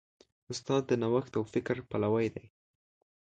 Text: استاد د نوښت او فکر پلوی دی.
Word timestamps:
استاد 0.51 0.81
د 0.87 0.91
نوښت 1.01 1.33
او 1.39 1.43
فکر 1.53 1.77
پلوی 1.89 2.27
دی. 2.35 2.45